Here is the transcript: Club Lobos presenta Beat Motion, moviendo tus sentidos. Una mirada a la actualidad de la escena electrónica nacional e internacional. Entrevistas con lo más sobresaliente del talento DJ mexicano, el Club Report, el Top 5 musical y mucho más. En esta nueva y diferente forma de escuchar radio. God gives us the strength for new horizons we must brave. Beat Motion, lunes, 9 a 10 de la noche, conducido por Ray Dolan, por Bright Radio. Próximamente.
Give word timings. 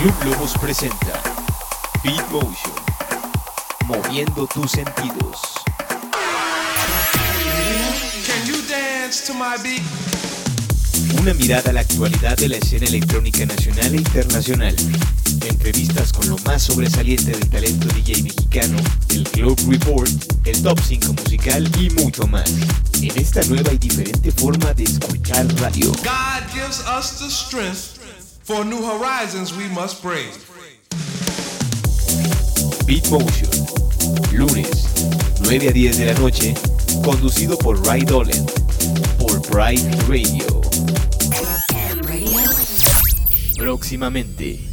Club 0.00 0.14
Lobos 0.24 0.54
presenta 0.58 1.20
Beat 2.02 2.26
Motion, 2.30 2.72
moviendo 3.86 4.46
tus 4.46 4.70
sentidos. 4.70 5.38
Una 11.20 11.34
mirada 11.34 11.68
a 11.68 11.72
la 11.74 11.80
actualidad 11.82 12.38
de 12.38 12.48
la 12.48 12.56
escena 12.56 12.86
electrónica 12.86 13.44
nacional 13.44 13.92
e 13.92 13.98
internacional. 13.98 14.74
Entrevistas 15.46 16.14
con 16.14 16.30
lo 16.30 16.38
más 16.46 16.62
sobresaliente 16.62 17.32
del 17.32 17.50
talento 17.50 17.86
DJ 17.88 18.22
mexicano, 18.22 18.78
el 19.10 19.24
Club 19.24 19.60
Report, 19.68 20.10
el 20.46 20.62
Top 20.62 20.80
5 20.80 21.12
musical 21.12 21.70
y 21.78 21.90
mucho 21.90 22.26
más. 22.26 22.50
En 23.02 23.18
esta 23.18 23.42
nueva 23.42 23.70
y 23.74 23.76
diferente 23.76 24.32
forma 24.32 24.72
de 24.72 24.84
escuchar 24.84 25.46
radio. 25.60 25.92
God 25.92 26.42
gives 26.54 26.80
us 26.86 27.18
the 27.18 27.28
strength 27.28 27.99
for 28.50 28.64
new 28.64 28.82
horizons 28.82 29.56
we 29.56 29.68
must 29.68 30.02
brave. 30.02 30.34
Beat 32.84 33.08
Motion, 33.08 33.48
lunes, 34.32 35.40
9 35.42 35.68
a 35.68 35.72
10 35.72 35.98
de 35.98 36.06
la 36.06 36.14
noche, 36.14 36.54
conducido 37.04 37.56
por 37.56 37.80
Ray 37.86 38.00
Dolan, 38.00 38.44
por 39.20 39.40
Bright 39.50 39.84
Radio. 40.08 40.60
Próximamente. 43.56 44.69